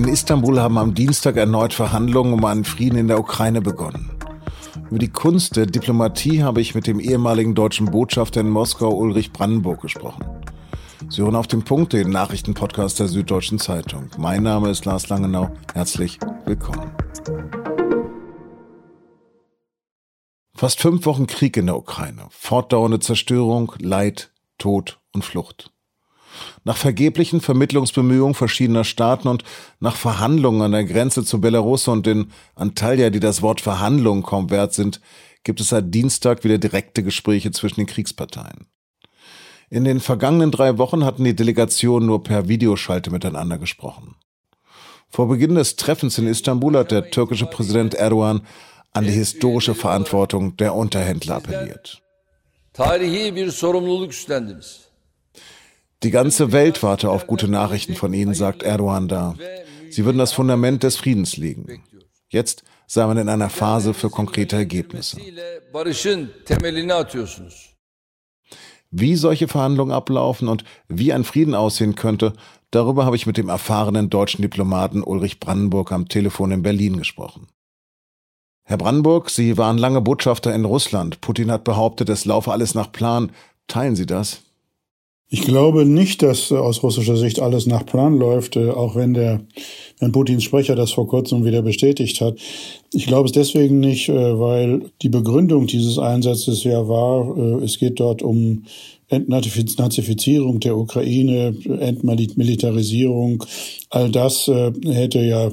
In 0.00 0.08
Istanbul 0.08 0.58
haben 0.58 0.78
am 0.78 0.94
Dienstag 0.94 1.36
erneut 1.36 1.74
Verhandlungen 1.74 2.32
um 2.32 2.42
einen 2.46 2.64
Frieden 2.64 2.96
in 2.96 3.08
der 3.08 3.20
Ukraine 3.20 3.60
begonnen. 3.60 4.10
Über 4.88 4.98
die 4.98 5.10
Kunst 5.10 5.56
der 5.56 5.66
Diplomatie 5.66 6.42
habe 6.42 6.62
ich 6.62 6.74
mit 6.74 6.86
dem 6.86 7.00
ehemaligen 7.00 7.54
deutschen 7.54 7.90
Botschafter 7.90 8.40
in 8.40 8.48
Moskau 8.48 8.94
Ulrich 8.94 9.30
Brandenburg 9.30 9.82
gesprochen. 9.82 10.24
Sie 11.10 11.20
hören 11.20 11.36
auf 11.36 11.48
dem 11.48 11.64
Punkt 11.64 11.92
den 11.92 12.08
Nachrichtenpodcast 12.08 12.98
der 12.98 13.08
Süddeutschen 13.08 13.58
Zeitung. 13.58 14.08
Mein 14.16 14.42
Name 14.42 14.70
ist 14.70 14.86
Lars 14.86 15.10
Langenau. 15.10 15.50
Herzlich 15.74 16.18
willkommen. 16.46 16.92
Fast 20.56 20.80
fünf 20.80 21.04
Wochen 21.04 21.26
Krieg 21.26 21.58
in 21.58 21.66
der 21.66 21.76
Ukraine, 21.76 22.22
fortdauernde 22.30 23.00
Zerstörung, 23.00 23.74
Leid, 23.78 24.32
Tod 24.56 24.98
und 25.12 25.26
Flucht. 25.26 25.70
Nach 26.64 26.76
vergeblichen 26.76 27.40
Vermittlungsbemühungen 27.40 28.34
verschiedener 28.34 28.84
Staaten 28.84 29.28
und 29.28 29.44
nach 29.80 29.96
Verhandlungen 29.96 30.62
an 30.62 30.72
der 30.72 30.84
Grenze 30.84 31.24
zu 31.24 31.40
Belarus 31.40 31.88
und 31.88 32.06
in 32.06 32.30
Antalya, 32.54 33.10
die 33.10 33.20
das 33.20 33.42
Wort 33.42 33.60
Verhandlungen 33.60 34.22
kaum 34.22 34.50
wert 34.50 34.74
sind, 34.74 35.00
gibt 35.42 35.60
es 35.60 35.70
seit 35.70 35.94
Dienstag 35.94 36.44
wieder 36.44 36.58
direkte 36.58 37.02
Gespräche 37.02 37.50
zwischen 37.50 37.80
den 37.80 37.86
Kriegsparteien. 37.86 38.66
In 39.70 39.84
den 39.84 40.00
vergangenen 40.00 40.50
drei 40.50 40.78
Wochen 40.78 41.04
hatten 41.04 41.24
die 41.24 41.36
Delegationen 41.36 42.06
nur 42.06 42.22
per 42.22 42.48
Videoschalte 42.48 43.10
miteinander 43.10 43.56
gesprochen. 43.56 44.16
Vor 45.08 45.28
Beginn 45.28 45.54
des 45.54 45.76
Treffens 45.76 46.18
in 46.18 46.26
Istanbul 46.26 46.76
hat 46.76 46.90
der 46.90 47.10
türkische 47.10 47.46
Präsident 47.46 47.94
Erdogan 47.94 48.42
an 48.92 49.04
die 49.04 49.12
historische 49.12 49.74
Verantwortung 49.74 50.56
der 50.56 50.74
Unterhändler 50.74 51.36
appelliert. 51.36 52.02
Tarihi 52.72 53.34
bir 53.34 53.50
sorumluluk 53.50 54.10
üstlendiniz. 54.10 54.89
Die 56.02 56.10
ganze 56.10 56.52
Welt 56.52 56.82
warte 56.82 57.10
auf 57.10 57.26
gute 57.26 57.48
Nachrichten 57.48 57.94
von 57.94 58.14
Ihnen, 58.14 58.34
sagt 58.34 58.62
Erdogan 58.62 59.08
da. 59.08 59.34
Sie 59.90 60.04
würden 60.04 60.18
das 60.18 60.32
Fundament 60.32 60.82
des 60.82 60.96
Friedens 60.96 61.36
legen. 61.36 61.82
Jetzt 62.28 62.62
sei 62.86 63.06
man 63.06 63.18
in 63.18 63.28
einer 63.28 63.50
Phase 63.50 63.92
für 63.92 64.08
konkrete 64.08 64.56
Ergebnisse. 64.56 65.18
Wie 68.90 69.14
solche 69.14 69.46
Verhandlungen 69.46 69.92
ablaufen 69.92 70.48
und 70.48 70.64
wie 70.88 71.12
ein 71.12 71.24
Frieden 71.24 71.54
aussehen 71.54 71.94
könnte, 71.94 72.32
darüber 72.70 73.04
habe 73.04 73.16
ich 73.16 73.26
mit 73.26 73.36
dem 73.36 73.48
erfahrenen 73.48 74.10
deutschen 74.10 74.42
Diplomaten 74.42 75.02
Ulrich 75.02 75.38
Brandenburg 75.38 75.92
am 75.92 76.08
Telefon 76.08 76.50
in 76.50 76.62
Berlin 76.62 76.96
gesprochen. 76.96 77.46
Herr 78.64 78.78
Brandenburg, 78.78 79.30
Sie 79.30 79.58
waren 79.58 79.78
lange 79.78 80.00
Botschafter 80.00 80.54
in 80.54 80.64
Russland. 80.64 81.20
Putin 81.20 81.50
hat 81.50 81.64
behauptet, 81.64 82.08
es 82.08 82.24
laufe 82.24 82.52
alles 82.52 82.74
nach 82.74 82.90
Plan. 82.90 83.32
Teilen 83.66 83.96
Sie 83.96 84.06
das? 84.06 84.42
Ich 85.32 85.42
glaube 85.42 85.86
nicht, 85.86 86.22
dass 86.22 86.50
aus 86.50 86.82
russischer 86.82 87.16
Sicht 87.16 87.38
alles 87.38 87.66
nach 87.66 87.86
Plan 87.86 88.18
läuft, 88.18 88.56
äh, 88.56 88.70
auch 88.70 88.96
wenn 88.96 89.14
der 89.14 89.40
wenn 90.00 90.10
Putins 90.10 90.42
Sprecher 90.42 90.74
das 90.74 90.90
vor 90.90 91.06
kurzem 91.06 91.44
wieder 91.44 91.62
bestätigt 91.62 92.20
hat. 92.20 92.36
Ich 92.92 93.06
glaube 93.06 93.26
es 93.26 93.32
deswegen 93.32 93.78
nicht, 93.78 94.08
äh, 94.08 94.40
weil 94.40 94.90
die 95.02 95.08
Begründung 95.08 95.68
dieses 95.68 95.98
Einsatzes 95.98 96.64
ja 96.64 96.88
war, 96.88 97.36
äh, 97.36 97.64
es 97.64 97.78
geht 97.78 98.00
dort 98.00 98.22
um 98.22 98.64
Entnazifizierung 99.08 100.58
der 100.60 100.76
Ukraine, 100.76 101.54
Entmilitarisierung. 101.80 103.44
All 103.88 104.08
das 104.08 104.46
hätte 104.46 105.18
ja 105.20 105.50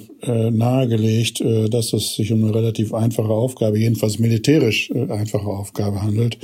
nahegelegt, 0.52 1.44
dass 1.72 1.92
es 1.92 2.14
sich 2.14 2.31
um 2.31 2.44
eine 2.44 2.53
relativ 2.53 2.94
einfache 2.94 3.33
Aufgabe, 3.33 3.80
jedenfalls 3.80 4.20
militärisch 4.20 4.92
einfache 4.92 5.48
Aufgabe 5.48 6.03
handelt. 6.03 6.38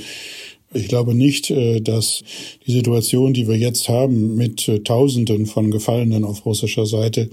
Ich 0.74 0.88
glaube 0.88 1.14
nicht, 1.14 1.50
äh, 1.50 1.80
dass 1.80 2.22
die 2.66 2.72
Situation, 2.72 3.32
die 3.32 3.48
wir 3.48 3.56
jetzt 3.56 3.88
haben, 3.88 4.34
mit 4.34 4.68
äh, 4.68 4.80
Tausenden 4.80 5.46
von 5.46 5.70
Gefallenen 5.70 6.24
auf 6.24 6.44
russischer 6.44 6.86
Seite, 6.86 7.30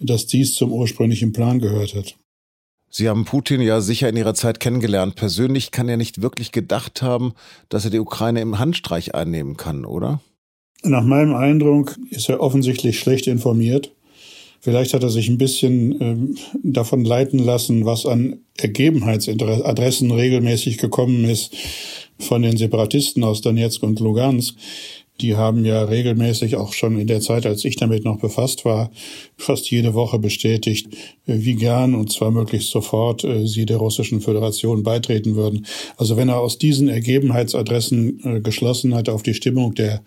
dass 0.00 0.26
dies 0.26 0.54
zum 0.54 0.72
ursprünglichen 0.72 1.32
Plan 1.32 1.58
gehört 1.58 1.94
hat. 1.94 2.16
Sie 2.90 3.08
haben 3.08 3.24
Putin 3.24 3.60
ja 3.60 3.80
sicher 3.80 4.08
in 4.08 4.16
Ihrer 4.16 4.34
Zeit 4.34 4.60
kennengelernt. 4.60 5.16
Persönlich 5.16 5.72
kann 5.72 5.88
er 5.88 5.96
nicht 5.96 6.22
wirklich 6.22 6.52
gedacht 6.52 7.02
haben, 7.02 7.32
dass 7.68 7.84
er 7.84 7.90
die 7.90 7.98
Ukraine 7.98 8.40
im 8.40 8.60
Handstreich 8.60 9.16
einnehmen 9.16 9.56
kann, 9.56 9.84
oder? 9.84 10.20
Nach 10.84 11.02
meinem 11.02 11.34
Eindruck 11.34 11.98
ist 12.10 12.28
er 12.28 12.40
offensichtlich 12.40 13.00
schlecht 13.00 13.26
informiert. 13.26 13.90
Vielleicht 14.60 14.94
hat 14.94 15.02
er 15.02 15.10
sich 15.10 15.28
ein 15.28 15.38
bisschen 15.38 16.00
ähm, 16.00 16.36
davon 16.62 17.04
leiten 17.04 17.38
lassen, 17.38 17.84
was 17.84 18.06
an 18.06 18.40
Ergebenheitsadressen 18.56 20.10
regelmäßig 20.10 20.78
gekommen 20.78 21.24
ist 21.24 21.54
von 22.18 22.42
den 22.42 22.56
Separatisten 22.56 23.24
aus 23.24 23.40
Donetsk 23.40 23.82
und 23.82 24.00
Lugansk. 24.00 24.54
Die 25.20 25.36
haben 25.36 25.64
ja 25.64 25.84
regelmäßig 25.84 26.56
auch 26.56 26.72
schon 26.72 26.98
in 26.98 27.06
der 27.06 27.20
Zeit, 27.20 27.46
als 27.46 27.64
ich 27.64 27.76
damit 27.76 28.04
noch 28.04 28.18
befasst 28.18 28.64
war, 28.64 28.90
fast 29.36 29.70
jede 29.70 29.94
Woche 29.94 30.18
bestätigt, 30.18 30.88
wie 31.24 31.54
gern 31.54 31.94
und 31.94 32.10
zwar 32.10 32.32
möglichst 32.32 32.70
sofort 32.70 33.22
äh, 33.22 33.46
sie 33.46 33.64
der 33.64 33.76
Russischen 33.76 34.20
Föderation 34.20 34.82
beitreten 34.82 35.36
würden. 35.36 35.66
Also 35.96 36.16
wenn 36.16 36.28
er 36.28 36.40
aus 36.40 36.58
diesen 36.58 36.88
Ergebenheitsadressen 36.88 38.20
äh, 38.24 38.40
geschlossen 38.40 38.94
hat 38.94 39.08
auf 39.08 39.22
die 39.22 39.34
Stimmung 39.34 39.74
der 39.74 40.02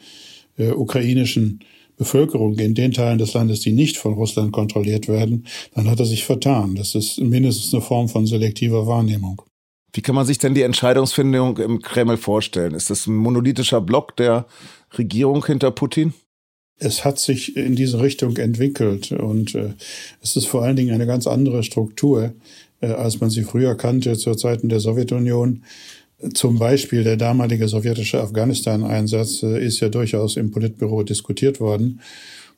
äh, 0.57 0.71
ukrainischen 0.71 1.61
Bevölkerung 1.97 2.57
in 2.59 2.75
den 2.75 2.91
Teilen 2.91 3.17
des 3.17 3.33
Landes, 3.33 3.61
die 3.61 3.71
nicht 3.71 3.97
von 3.97 4.13
Russland 4.13 4.51
kontrolliert 4.51 5.07
werden, 5.07 5.47
dann 5.73 5.89
hat 5.89 5.99
er 5.99 6.05
sich 6.05 6.25
vertan. 6.25 6.75
Das 6.75 6.95
ist 6.95 7.19
mindestens 7.19 7.73
eine 7.73 7.81
Form 7.81 8.07
von 8.07 8.27
selektiver 8.27 8.85
Wahrnehmung. 8.85 9.41
Wie 9.93 10.01
kann 10.01 10.15
man 10.15 10.25
sich 10.25 10.37
denn 10.37 10.53
die 10.53 10.61
Entscheidungsfindung 10.61 11.57
im 11.57 11.81
Kreml 11.81 12.17
vorstellen? 12.17 12.73
Ist 12.73 12.89
das 12.89 13.07
ein 13.07 13.15
monolithischer 13.15 13.81
Block 13.81 14.15
der 14.17 14.45
Regierung 14.97 15.45
hinter 15.45 15.71
Putin? 15.71 16.13
Es 16.79 17.03
hat 17.03 17.17
sich 17.17 17.57
in 17.57 17.75
diese 17.75 17.99
Richtung 18.01 18.37
entwickelt 18.37 19.11
und 19.11 19.55
äh, 19.55 19.73
es 20.21 20.35
ist 20.35 20.45
vor 20.45 20.63
allen 20.63 20.75
Dingen 20.75 20.93
eine 20.93 21.07
ganz 21.07 21.25
andere 21.25 21.63
Struktur, 21.63 22.35
äh, 22.81 22.87
als 22.87 23.19
man 23.19 23.31
sie 23.31 23.43
früher 23.43 23.75
kannte 23.75 24.15
zu 24.17 24.35
Zeiten 24.35 24.69
der 24.69 24.79
Sowjetunion. 24.79 25.63
Zum 26.33 26.59
Beispiel 26.59 27.03
der 27.03 27.17
damalige 27.17 27.67
sowjetische 27.67 28.21
Afghanistan-Einsatz 28.21 29.41
äh, 29.41 29.65
ist 29.65 29.79
ja 29.79 29.89
durchaus 29.89 30.37
im 30.37 30.51
Politbüro 30.51 31.01
diskutiert 31.01 31.59
worden. 31.59 31.99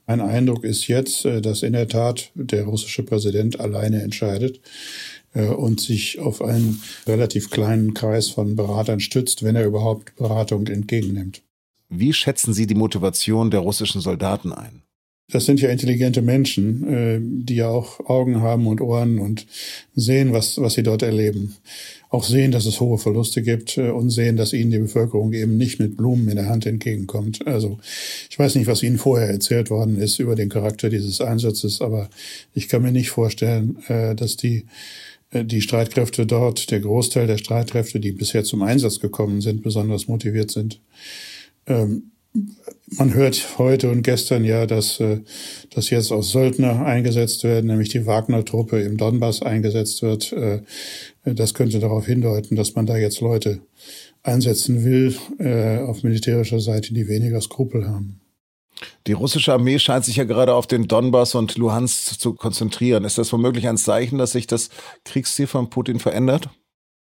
Mein 0.06 0.22
Eindruck 0.22 0.64
ist 0.64 0.88
jetzt, 0.88 1.24
äh, 1.26 1.40
dass 1.40 1.64
in 1.64 1.74
der 1.74 1.88
Tat 1.88 2.32
der 2.34 2.64
russische 2.64 3.04
Präsident 3.04 3.60
alleine 3.60 4.02
entscheidet. 4.02 4.60
Äh, 5.34 5.48
und 5.48 5.80
sich 5.80 6.20
auf 6.20 6.42
einen 6.42 6.82
relativ 7.06 7.50
kleinen 7.50 7.94
Kreis 7.94 8.30
von 8.30 8.56
Beratern 8.56 9.00
stützt, 9.00 9.44
wenn 9.44 9.56
er 9.56 9.66
überhaupt 9.66 10.16
Beratung 10.16 10.68
entgegennimmt. 10.68 11.42
Wie 11.90 12.14
schätzen 12.14 12.54
Sie 12.54 12.68
die 12.68 12.76
Motivation 12.76 13.52
der 13.52 13.62
russischen 13.62 14.02
Soldaten 14.02 14.54
ein? 14.54 14.84
Das 15.32 15.46
sind 15.46 15.62
ja 15.62 15.70
intelligente 15.70 16.24
Menschen, 16.24 16.88
äh, 16.88 17.20
die 17.22 17.56
ja 17.56 17.70
auch 17.70 18.00
Augen 18.10 18.42
haben 18.42 18.66
und 18.66 18.82
Ohren 18.82 19.20
und 19.20 19.46
sehen, 19.94 20.34
was, 20.34 20.60
was 20.60 20.74
sie 20.74 20.82
dort 20.82 21.04
erleben. 21.04 21.56
Auch 22.10 22.24
sehen, 22.24 22.52
dass 22.52 22.66
es 22.66 22.80
hohe 22.80 22.98
Verluste 22.98 23.44
gibt 23.44 23.78
äh, 23.78 23.90
und 23.92 24.10
sehen, 24.10 24.38
dass 24.38 24.54
ihnen 24.54 24.72
die 24.72 24.80
Bevölkerung 24.80 25.34
eben 25.34 25.58
nicht 25.58 25.80
mit 25.80 25.98
Blumen 25.98 26.30
in 26.30 26.38
der 26.38 26.50
Hand 26.50 26.66
entgegenkommt. 26.66 27.46
Also 27.46 27.78
ich 28.32 28.40
weiß 28.40 28.56
nicht, 28.56 28.66
was 28.66 28.82
Ihnen 28.82 28.98
vorher 28.98 29.30
erzählt 29.30 29.70
worden 29.70 29.98
ist 30.02 30.18
über 30.18 30.34
den 30.34 30.50
Charakter 30.50 30.90
dieses 30.90 31.22
Einsatzes, 31.22 31.80
aber 31.80 32.10
ich 32.56 32.68
kann 32.68 32.82
mir 32.82 32.92
nicht 32.92 33.12
vorstellen, 33.12 33.78
dass 33.88 34.36
die 34.36 34.66
die 35.34 35.62
Streitkräfte 35.62 36.26
dort, 36.26 36.72
der 36.72 36.80
Großteil 36.80 37.28
der 37.28 37.38
Streitkräfte, 37.38 38.00
die 38.00 38.12
bisher 38.12 38.44
zum 38.44 38.64
Einsatz 38.64 39.00
gekommen 39.00 39.42
sind, 39.42 39.62
besonders 39.62 40.08
motiviert 40.08 40.52
sind. 40.52 40.82
Ähm, 41.68 42.12
man 42.92 43.14
hört 43.14 43.58
heute 43.58 43.90
und 43.90 44.04
gestern 44.04 44.44
ja, 44.44 44.66
dass, 44.66 45.00
äh, 45.00 45.20
dass 45.72 45.90
jetzt 45.90 46.12
auch 46.12 46.24
Söldner 46.24 46.86
eingesetzt 46.86 47.44
werden, 47.44 47.68
nämlich 47.68 47.90
die 47.90 48.06
Wagner-Truppe 48.06 48.82
im 48.82 48.98
Donbass 48.98 49.42
eingesetzt 49.42 50.02
wird. 50.02 50.32
Äh, 50.34 50.62
das 51.26 51.54
könnte 51.54 51.80
darauf 51.80 52.06
hindeuten, 52.06 52.56
dass 52.56 52.76
man 52.76 52.86
da 52.86 52.98
jetzt 52.98 53.22
Leute 53.22 53.62
einsetzen 54.24 54.84
will 54.84 55.16
auf 55.86 56.04
militärischer 56.04 56.60
Seite, 56.60 56.94
die 56.94 57.08
weniger 57.08 57.40
Skrupel 57.40 57.88
haben. 57.88 58.20
Die 59.08 59.14
russische 59.14 59.54
Armee 59.54 59.80
scheint 59.80 60.06
sich 60.06 60.16
ja 60.16 60.24
gerade 60.24 60.54
auf 60.54 60.68
den 60.68 60.88
Donbass 60.88 61.36
und 61.36 61.58
Luhansk 61.58 62.20
zu 62.20 62.34
konzentrieren. 62.34 63.04
Ist 63.04 63.18
das 63.18 63.32
womöglich 63.34 63.68
ein 63.68 63.78
Zeichen, 63.78 64.18
dass 64.18 64.34
sich 64.34 64.48
das 64.48 64.70
Kriegsziel 65.06 65.48
von 65.48 65.70
Putin 65.70 66.00
verändert? 66.00 66.50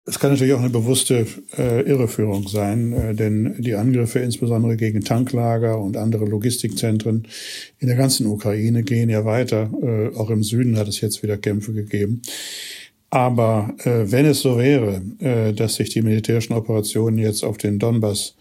Es 0.10 0.19
kann 0.19 0.31
natürlich 0.31 0.54
auch 0.54 0.62
eine 0.62 0.69
bewusste 0.69 1.28
äh, 1.57 1.81
Irreführung 1.81 2.48
sein, 2.48 2.94
äh, 2.94 3.13
denn 3.13 3.56
die 3.60 3.75
Angriffe 3.75 4.19
insbesondere 4.19 4.78
gegen 4.78 5.01
Tanklager 5.01 5.78
und 5.80 5.98
andere 5.98 6.24
Logistikzentren 6.24 7.28
in 7.80 7.88
der 7.90 7.98
ganzen 7.98 8.25
Ukraine 8.25 8.84
gehen 8.84 9.10
ja 9.10 9.25
weiter. 9.25 9.69
Äh, 9.81 10.16
auch 10.16 10.30
im 10.30 10.44
Süden 10.44 10.78
hat 10.78 10.88
es 10.88 11.01
jetzt 11.01 11.24
wieder 11.24 11.38
Kämpfe 11.38 11.74
gegeben. 11.74 12.22
Aber 13.10 13.75
äh, 13.84 14.10
wenn 14.10 14.25
es 14.25 14.40
so 14.40 14.57
wäre, 14.57 15.01
äh, 15.19 15.54
dass 15.54 15.75
sich 15.75 15.90
die 15.90 16.01
militärischen 16.01 16.54
Operationen 16.54 17.18
jetzt 17.18 17.44
auf 17.44 17.57
den 17.57 17.78
Donbass 17.78 18.36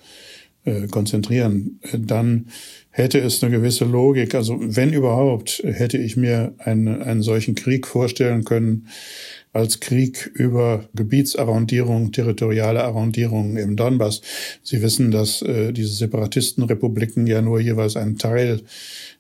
äh, 0.65 0.87
konzentrieren, 0.87 1.81
dann 1.93 2.47
hätte 2.97 3.19
es 3.19 3.45
eine 3.45 3.55
gewisse 3.55 3.85
Logik. 3.85 4.35
Also 4.35 4.57
wenn 4.59 4.95
überhaupt, 4.95 5.63
hätte 5.65 5.99
ich 5.99 6.17
mir 6.17 6.55
einen, 6.59 7.03
einen 7.03 7.21
solchen 7.21 7.55
Krieg 7.55 7.87
vorstellen 7.87 8.45
können, 8.45 8.89
als 9.57 9.81
Krieg 9.81 10.31
über 10.35 10.87
Gebietsarrondierung, 10.95 12.13
territoriale 12.13 12.85
Arrondierungen 12.85 13.57
im 13.57 13.75
Donbass. 13.75 14.21
Sie 14.63 14.83
wissen, 14.83 15.11
dass 15.11 15.41
äh, 15.41 15.73
diese 15.73 15.95
Separatistenrepubliken 15.95 17.27
ja 17.27 17.41
nur 17.41 17.59
jeweils 17.59 17.97
einen 17.97 18.19
Teil 18.19 18.61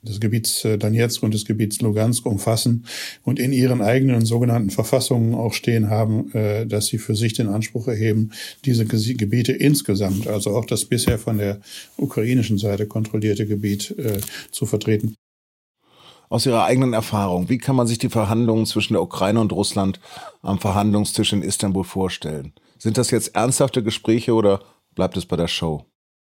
des 0.03 0.21
Gebiets 0.21 0.65
äh, 0.67 0.77
Donetsk 0.77 1.23
und 1.23 1.33
des 1.33 1.47
Gebiets 1.47 1.81
Lugansk 1.81 2.27
umfassen 2.27 2.85
und 3.25 3.38
in 3.38 3.53
ihren 3.53 3.81
eigenen 3.81 4.27
sogenannten 4.27 4.71
Verfassungen 4.71 5.35
auch 5.35 5.55
stehen 5.55 5.88
haben, 5.88 6.31
äh, 6.35 6.67
dass 6.67 6.88
sie 6.88 6.99
für 6.99 7.17
sich 7.17 7.33
den 7.33 7.49
Anspruch 7.49 7.88
erheben, 7.88 8.31
diese 8.67 8.85
Gebiete 8.85 9.53
insgesamt, 9.53 10.27
also 10.27 10.55
auch 10.55 10.67
das 10.67 10.85
bisher 10.85 11.19
von 11.19 11.38
der 11.38 11.61
ukrainischen 11.97 12.59
Seite 12.59 12.87
kontrollierte 12.87 13.47
Gebiet 13.47 13.94
äh, 13.99 14.21
zu 14.50 14.67
vertreten. 14.67 15.15
Aus 16.28 16.46
Ihrer 16.46 16.64
eigenen 16.64 16.93
Erfahrung, 16.93 17.49
wie 17.49 17.58
kann 17.58 17.76
man 17.76 17.87
sich 17.87 17.99
die 17.99 18.08
Verhandlungen 18.08 18.67
zwischen 18.67 18.94
der 18.94 19.02
Ukraine 19.02 19.40
und 19.40 19.52
Russland 19.52 20.00
am 20.43 20.58
Verhandlungstisch 20.58 21.32
in 21.32 21.43
Istanbul 21.43 21.84
vorstellen? 21.84 22.52
Sind 22.78 22.99
das 22.99 23.11
jetzt 23.11 23.34
ernsthafte 23.34 23.82
Gespräche 23.82 24.34
oder 24.34 24.61
bleibt 24.94 25.17
es 25.17 25.26
bei 25.26 25.37
der 25.37 25.49
Show? 25.49 25.84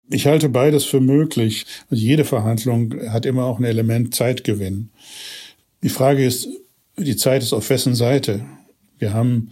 Ich 0.09 0.27
halte 0.27 0.49
beides 0.49 0.85
für 0.85 1.01
möglich. 1.01 1.67
Also 1.91 2.03
jede 2.03 2.25
Verhandlung 2.25 2.95
hat 3.11 3.27
immer 3.27 3.45
auch 3.45 3.59
ein 3.59 3.65
Element 3.65 4.15
Zeitgewinn. 4.15 4.91
Die 5.83 5.89
Frage 5.89 6.25
ist, 6.25 6.49
die 6.97 7.17
Zeit 7.17 7.43
ist 7.43 7.53
auf 7.53 7.69
wessen 7.71 7.95
Seite? 7.95 8.45
Wir 8.99 9.13
haben 9.13 9.51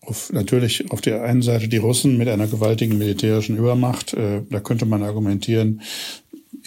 auf, 0.00 0.32
natürlich 0.32 0.90
auf 0.90 1.00
der 1.00 1.22
einen 1.22 1.42
Seite 1.42 1.68
die 1.68 1.76
Russen 1.76 2.18
mit 2.18 2.28
einer 2.28 2.48
gewaltigen 2.48 2.98
militärischen 2.98 3.56
Übermacht. 3.56 4.14
Äh, 4.14 4.42
da 4.50 4.60
könnte 4.60 4.86
man 4.86 5.02
argumentieren, 5.02 5.82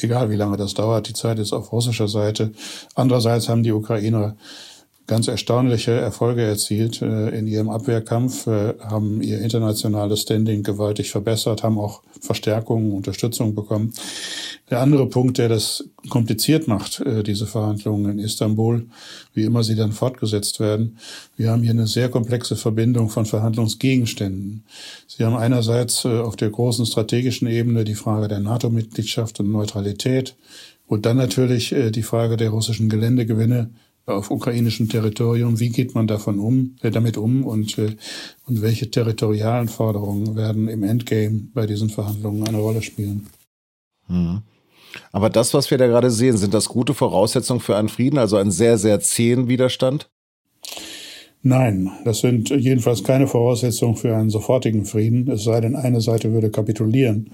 egal 0.02 0.30
wie 0.30 0.36
lange 0.36 0.58
das 0.58 0.74
dauert, 0.74 1.08
die 1.08 1.14
Zeit 1.14 1.40
ist 1.40 1.54
auf 1.54 1.72
russischer 1.72 2.08
Seite. 2.08 2.52
Andererseits 2.96 3.50
haben 3.50 3.64
die 3.64 3.72
Ukrainer 3.72 4.36
ganz 5.08 5.28
erstaunliche 5.28 5.92
Erfolge 5.92 6.42
erzielt 6.42 7.02
äh, 7.02 7.30
in 7.30 7.48
ihrem 7.48 7.70
Abwehrkampf, 7.70 8.48
äh, 8.48 8.74
haben 8.80 9.22
ihr 9.22 9.40
internationales 9.40 10.22
Standing 10.22 10.64
gewaltig 10.64 11.12
verbessert, 11.12 11.64
haben 11.64 11.78
auch 11.78 12.02
Verstärkungen, 12.22 12.92
Unterstützung 12.92 13.54
bekommen. 13.54 13.94
Der 14.72 14.80
andere 14.80 15.08
Punkt, 15.08 15.38
der 15.38 15.48
das 15.48 15.84
kompliziert 16.10 16.68
macht, 16.68 17.02
äh, 17.02 17.22
diese 17.22 17.46
Verhandlungen 17.46 18.14
in 18.14 18.20
Istanbul, 18.20 18.88
wie 19.36 19.44
immer 19.44 19.64
sie 19.64 19.76
dann 19.76 19.92
fortgesetzt 19.92 20.60
werden, 20.60 20.98
wir 21.38 21.52
haben 21.52 21.62
hier 21.62 21.72
eine 21.72 21.88
sehr 21.88 22.10
komplexe 22.10 22.56
Verbindung 22.56 23.10
von 23.10 23.26
Verhandlungsgegenständen. 23.26 24.64
Sie 25.08 25.24
haben 25.24 25.36
einerseits 25.36 26.06
auf 26.06 26.36
der 26.36 26.50
großen 26.50 26.86
strategischen 26.86 27.48
Ebene 27.48 27.84
die 27.84 27.96
Frage 27.96 28.28
der 28.28 28.40
NATO-Mitgliedschaft 28.40 29.40
und 29.40 29.52
Neutralität 29.52 30.36
und 30.88 31.06
dann 31.06 31.18
natürlich 31.18 31.76
die 31.92 32.04
Frage 32.04 32.38
der 32.38 32.50
russischen 32.50 32.90
Geländegewinne 32.90 33.70
auf 34.06 34.32
ukrainischem 34.32 34.90
Territorium. 34.90 35.60
Wie 35.60 35.70
geht 35.70 35.96
man 35.96 36.08
davon 36.08 36.40
um, 36.40 36.76
äh, 36.82 36.92
damit 36.92 37.18
um 37.18 37.44
und, 37.44 37.78
äh, 37.78 37.96
und 38.46 38.62
welche 38.62 38.92
territorialen 38.92 39.68
Forderungen 39.68 40.36
werden 40.36 40.68
im 40.68 40.84
Endgame 40.84 41.48
bei 41.54 41.66
diesen 41.66 41.90
Verhandlungen 41.90 42.48
eine 42.48 42.58
Rolle 42.58 42.82
spielen? 42.82 43.28
Hm. 44.08 44.42
Aber 45.12 45.30
das, 45.30 45.54
was 45.54 45.72
wir 45.72 45.78
da 45.78 45.88
gerade 45.88 46.12
sehen, 46.12 46.38
sind 46.38 46.54
das 46.54 46.70
gute 46.70 46.94
Voraussetzungen 46.94 47.60
für 47.60 47.76
einen 47.76 47.90
Frieden, 47.90 48.18
also 48.18 48.38
einen 48.38 48.52
sehr, 48.52 48.78
sehr 48.78 49.00
zähen 49.00 49.48
Widerstand? 49.48 50.10
Nein, 51.48 51.92
das 52.04 52.22
sind 52.22 52.50
jedenfalls 52.50 53.04
keine 53.04 53.28
Voraussetzungen 53.28 53.96
für 53.96 54.16
einen 54.16 54.32
sofortigen 54.32 54.84
Frieden, 54.84 55.30
es 55.30 55.44
sei 55.44 55.62
denn, 55.62 55.76
eine 55.76 56.02
Seite 56.02 56.34
würde 56.34 56.50
kapitulieren. 56.50 57.30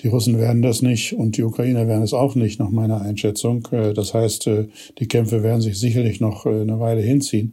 Die 0.00 0.08
Russen 0.08 0.38
werden 0.38 0.62
das 0.62 0.80
nicht 0.80 1.12
und 1.12 1.36
die 1.36 1.42
Ukrainer 1.42 1.86
werden 1.86 2.02
es 2.02 2.14
auch 2.14 2.34
nicht, 2.34 2.58
nach 2.58 2.70
meiner 2.70 3.02
Einschätzung. 3.02 3.68
Äh, 3.70 3.92
das 3.92 4.14
heißt, 4.14 4.46
äh, 4.46 4.68
die 4.98 5.06
Kämpfe 5.06 5.42
werden 5.42 5.60
sich 5.60 5.78
sicherlich 5.78 6.18
noch 6.18 6.46
äh, 6.46 6.62
eine 6.62 6.80
Weile 6.80 7.02
hinziehen. 7.02 7.52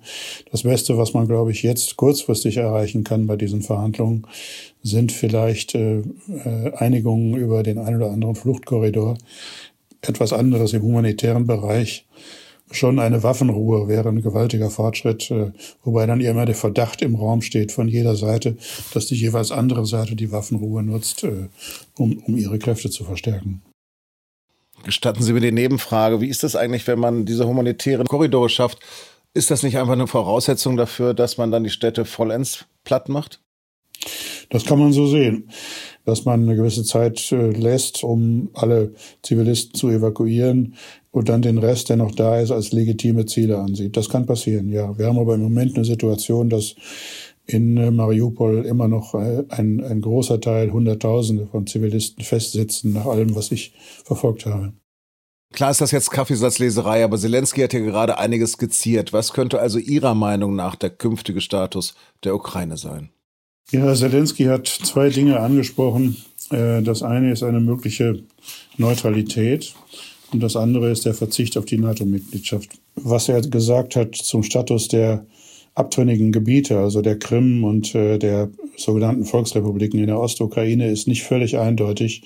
Das 0.50 0.64
Beste, 0.64 0.98
was 0.98 1.14
man, 1.14 1.28
glaube 1.28 1.52
ich, 1.52 1.64
jetzt 1.64 1.98
kurzfristig 1.98 2.56
erreichen 2.56 3.04
kann 3.04 3.28
bei 3.28 3.36
diesen 3.36 3.62
Verhandlungen, 3.62 4.26
sind 4.82 5.12
vielleicht 5.12 5.78
Einigungen 6.78 7.36
über 7.36 7.62
den 7.64 7.78
einen 7.78 7.98
oder 7.98 8.12
anderen 8.12 8.36
Fluchtkorridor, 8.36 9.18
etwas 10.00 10.32
anderes 10.32 10.72
im 10.72 10.82
humanitären 10.84 11.46
Bereich 11.46 12.06
schon 12.72 13.00
eine 13.00 13.24
Waffenruhe 13.24 13.88
wäre 13.88 14.10
ein 14.10 14.22
gewaltiger 14.22 14.70
Fortschritt, 14.70 15.32
äh, 15.32 15.52
wobei 15.84 16.06
dann 16.06 16.22
immer 16.22 16.46
der 16.46 16.56
Verdacht 16.56 17.02
im 17.02 17.16
Raum 17.16 17.42
steht 17.42 17.72
von 17.72 17.88
jeder 17.88 18.16
Seite, 18.16 18.58
dass 18.94 19.08
die 19.08 19.16
jeweils 19.16 19.52
andere 19.52 19.86
Seite 19.86 20.16
die 20.16 20.32
Waffenruhe 20.32 20.84
nutzt, 20.84 21.24
äh, 21.24 21.48
um, 21.98 22.18
um 22.20 22.38
ihre 22.38 22.60
Kräfte 22.60 22.90
zu 22.90 23.04
verstärken. 23.04 23.62
Gestatten 24.84 25.24
Sie 25.24 25.34
mir 25.34 25.42
die 25.42 25.52
Nebenfrage, 25.52 26.22
wie 26.22 26.30
ist 26.30 26.44
das 26.44 26.56
eigentlich, 26.56 26.88
wenn 26.88 27.00
man 27.00 27.26
diese 27.26 27.46
humanitären 27.48 28.08
Korridore 28.08 28.50
schafft? 28.50 28.80
Ist 29.34 29.52
das 29.52 29.64
nicht 29.64 29.78
einfach 29.78 29.94
eine 29.94 30.08
Voraussetzung 30.08 30.78
dafür, 30.78 31.14
dass 31.14 31.38
man 31.38 31.52
dann 31.52 31.64
die 31.64 31.70
Städte 31.70 32.06
vollends 32.06 32.66
platt 32.84 33.10
macht? 33.10 33.42
Das 34.50 34.66
kann 34.66 34.80
man 34.80 34.94
so 34.94 35.08
sehen, 35.08 35.50
dass 36.06 36.26
man 36.26 36.44
eine 36.44 36.56
gewisse 36.56 36.84
Zeit 36.84 37.32
äh, 37.32 37.52
lässt, 37.52 38.04
um 38.04 38.50
alle 38.54 38.94
Zivilisten 39.22 39.76
zu 39.76 39.90
evakuieren 39.90 40.76
und 41.12 41.30
dann 41.30 41.42
den 41.42 41.58
Rest, 41.58 41.90
der 41.90 41.98
noch 41.98 42.12
da 42.12 42.40
ist, 42.40 42.52
als 42.52 42.72
legitime 42.72 43.26
Ziele 43.26 43.58
ansieht. 43.58 43.98
Das 43.98 44.10
kann 44.10 44.26
passieren, 44.26 44.72
ja. 44.72 44.98
Wir 44.98 45.08
haben 45.08 45.20
aber 45.20 45.36
im 45.36 45.42
Moment 45.42 45.76
eine 45.76 45.86
Situation, 45.86 46.50
dass 46.50 46.76
in 47.46 47.78
äh, 47.78 47.92
Mariupol 47.92 48.66
immer 48.66 48.88
noch 48.88 49.16
äh, 49.16 49.44
ein, 49.50 49.84
ein 49.84 50.02
großer 50.02 50.40
Teil, 50.40 50.72
Hunderttausende 50.72 51.48
von 51.48 51.68
Zivilisten 51.68 52.24
festsitzen, 52.24 52.94
nach 52.94 53.06
allem, 53.06 53.36
was 53.36 53.52
ich 53.52 53.74
verfolgt 54.04 54.46
habe. 54.46 54.74
Klar 55.52 55.72
ist 55.72 55.82
das 55.82 55.90
jetzt 55.90 56.12
Kaffeesatzleserei, 56.12 57.04
aber 57.04 57.18
Zelensky 57.18 57.62
hat 57.62 57.74
ja 57.74 57.80
gerade 57.80 58.20
einiges 58.20 58.52
skizziert. 58.52 59.14
Was 59.14 59.34
könnte 59.34 59.60
also 59.60 59.80
Ihrer 59.80 60.14
Meinung 60.14 60.56
nach 60.56 60.76
der 60.76 60.92
künftige 60.92 61.42
Status 61.42 61.96
der 62.24 62.36
Ukraine 62.36 62.78
sein? 62.78 63.10
Ja, 63.72 63.94
Zelensky 63.94 64.46
hat 64.46 64.68
zwei 64.68 65.10
Dinge 65.10 65.40
angesprochen. 65.40 66.18
Äh, 66.50 66.82
das 66.82 67.04
eine 67.04 67.32
ist 67.32 67.44
eine 67.44 67.60
mögliche 67.60 68.24
Neutralität 68.78 69.76
und 70.32 70.42
das 70.42 70.56
andere 70.56 70.90
ist 70.90 71.06
der 71.06 71.14
Verzicht 71.14 71.58
auf 71.58 71.66
die 71.66 71.78
NATO-Mitgliedschaft. 71.78 72.70
Was 72.96 73.30
er 73.30 73.42
gesagt 73.42 73.96
hat 73.96 74.16
zum 74.16 74.42
Status 74.44 74.88
der 74.88 75.26
abtrünnigen 75.80 76.32
Gebiete, 76.32 76.78
also 76.78 77.02
der 77.02 77.18
Krim 77.18 77.64
und 77.64 77.96
äh, 77.96 78.20
der 78.20 78.50
sogenannten 78.76 79.26
Volksrepubliken 79.26 80.00
in 80.00 80.08
der 80.08 80.20
Ostukraine, 80.20 80.90
ist 80.90 81.08
nicht 81.08 81.24
völlig 81.24 81.58
eindeutig. 81.58 82.24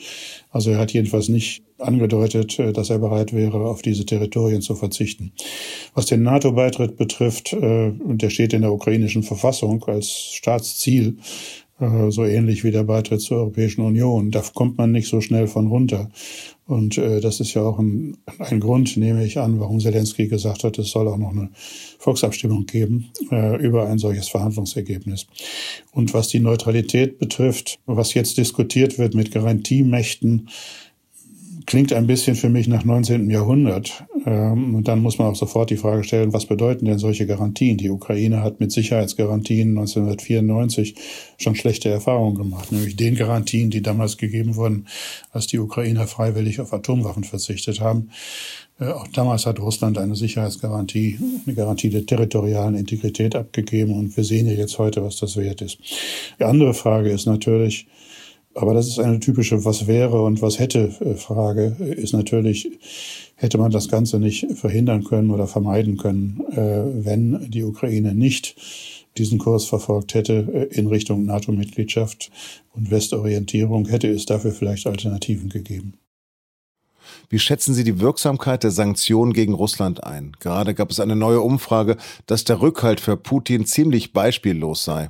Also 0.50 0.72
er 0.72 0.80
hat 0.80 0.92
jedenfalls 0.92 1.30
nicht 1.30 1.64
angedeutet, 1.78 2.58
äh, 2.60 2.74
dass 2.74 2.90
er 2.90 3.00
bereit 3.00 3.32
wäre, 3.34 3.66
auf 3.66 3.82
diese 3.82 4.06
Territorien 4.06 4.62
zu 4.62 4.76
verzichten. 4.76 5.32
Was 5.94 6.08
den 6.08 6.24
NATO-Beitritt 6.24 6.98
betrifft, 6.98 7.54
äh, 7.54 7.92
der 7.94 8.30
steht 8.30 8.54
in 8.54 8.64
der 8.64 8.74
ukrainischen 8.74 9.24
Verfassung 9.24 9.84
als 9.86 10.10
Staatsziel, 10.10 11.18
so 12.12 12.24
ähnlich 12.24 12.64
wie 12.64 12.72
der 12.72 12.84
Beitritt 12.84 13.22
zur 13.22 13.38
Europäischen 13.38 13.82
Union. 13.82 14.32
Da 14.32 14.44
kommt 14.54 14.78
man 14.78 14.92
nicht 14.92 15.08
so 15.08 15.22
schnell 15.22 15.48
von 15.48 15.68
runter. 15.68 16.10
Und 16.66 16.98
äh, 16.98 17.20
das 17.20 17.40
ist 17.40 17.54
ja 17.54 17.62
auch 17.62 17.78
ein, 17.80 18.18
ein 18.40 18.60
Grund, 18.60 18.96
nehme 18.96 19.26
ich 19.26 19.40
an, 19.40 19.60
warum 19.60 19.80
Zelensky 19.80 20.28
gesagt 20.28 20.64
hat, 20.64 20.80
es 20.80 20.92
soll 20.92 21.08
auch 21.08 21.18
noch 21.18 21.32
eine 21.32 21.50
Volksabstimmung 22.00 22.66
geben 22.66 23.12
äh, 23.32 23.58
über 23.62 23.88
ein 23.88 23.98
solches 23.98 24.30
Verhandlungsergebnis. 24.30 25.28
Und 25.92 26.14
was 26.14 26.30
die 26.30 26.40
Neutralität 26.40 27.20
betrifft, 27.20 27.80
was 27.86 28.14
jetzt 28.14 28.38
diskutiert 28.38 28.98
wird 28.98 29.14
mit 29.14 29.32
Garantiemächten, 29.32 30.50
klingt 31.66 31.94
ein 31.94 32.08
bisschen 32.08 32.36
für 32.36 32.50
mich 32.50 32.68
nach 32.68 32.84
19. 32.84 33.30
Jahrhundert. 33.30 34.04
Ähm, 34.26 34.76
und 34.76 34.88
dann 34.88 35.02
muss 35.02 35.18
man 35.18 35.28
auch 35.28 35.36
sofort 35.36 35.70
die 35.70 35.78
Frage 35.78 36.04
stellen, 36.04 36.34
was 36.34 36.46
bedeuten 36.46 36.86
denn 36.86 37.00
solche 37.00 37.26
Garantien? 37.26 37.78
Die 37.78 37.90
Ukraine 37.90 38.42
hat 38.42 38.60
mit 38.60 38.72
Sicherheitsgarantien 38.72 39.70
1994 39.70 40.96
schon 41.38 41.56
schlechte 41.56 41.90
Erfahrungen 41.90 42.36
gemacht, 42.36 42.72
nämlich 42.72 42.96
den 42.96 43.16
Garantien, 43.16 43.70
die 43.70 43.82
damals 43.82 44.18
gegeben 44.18 44.56
wurden, 44.56 44.88
als 45.32 45.48
die 45.48 45.60
Ukrainer 45.60 46.08
freiwillig 46.08 46.60
auf 46.60 46.74
Atomwaffen 46.74 47.24
verzichtet 47.24 47.82
haben. 47.82 48.10
Äh, 48.80 48.88
auch 48.88 49.08
damals 49.08 49.46
hat 49.46 49.60
Russland 49.60 49.98
eine 49.98 50.16
Sicherheitsgarantie, 50.16 51.20
eine 51.46 51.56
Garantie 51.56 51.90
der 51.90 52.06
territorialen 52.06 52.76
Integrität 52.76 53.36
abgegeben 53.36 53.94
und 53.94 54.16
wir 54.18 54.24
sehen 54.24 54.48
ja 54.48 54.54
jetzt 54.54 54.80
heute, 54.80 55.04
was 55.04 55.18
das 55.18 55.38
wert 55.38 55.62
ist. 55.62 55.78
Die 56.40 56.44
andere 56.44 56.74
Frage 56.74 57.12
ist 57.12 57.26
natürlich, 57.26 57.88
aber 58.56 58.74
das 58.74 58.88
ist 58.88 59.00
eine 59.00 59.20
typische 59.20 59.66
Was 59.66 59.88
wäre 59.88 60.22
und 60.22 60.42
was 60.42 60.60
hätte 60.60 60.94
äh, 61.00 61.16
Frage, 61.16 61.76
ist 61.80 62.14
natürlich, 62.14 62.70
hätte 63.36 63.58
man 63.58 63.72
das 63.72 63.90
Ganze 63.90 64.20
nicht 64.20 64.48
verhindern 64.56 65.04
können 65.04 65.32
oder 65.32 65.48
vermeiden 65.48 65.98
können, 65.98 66.42
äh, 66.52 67.06
wenn 67.06 67.50
die 67.50 67.64
Ukraine 67.64 68.14
nicht 68.14 68.56
diesen 69.18 69.40
Kurs 69.40 69.66
verfolgt 69.66 70.14
hätte 70.14 70.70
äh, 70.72 70.76
in 70.76 70.88
Richtung 70.88 71.26
NATO-Mitgliedschaft 71.26 72.32
und 72.74 72.92
Westorientierung, 72.92 73.88
hätte 73.88 74.10
es 74.10 74.26
dafür 74.26 74.52
vielleicht 74.52 74.88
Alternativen 74.88 75.50
gegeben. 75.50 75.94
Wie 77.30 77.40
schätzen 77.40 77.74
Sie 77.74 77.84
die 77.84 78.00
Wirksamkeit 78.00 78.64
der 78.64 78.72
Sanktionen 78.72 79.34
gegen 79.34 79.54
Russland 79.54 80.04
ein? 80.04 80.34
Gerade 80.40 80.74
gab 80.74 80.90
es 80.90 81.00
eine 81.00 81.16
neue 81.16 81.42
Umfrage, 81.42 81.98
dass 82.28 82.44
der 82.44 82.62
Rückhalt 82.62 83.00
für 83.02 83.18
Putin 83.18 83.66
ziemlich 83.66 84.14
beispiellos 84.14 84.84
sei. 84.84 85.10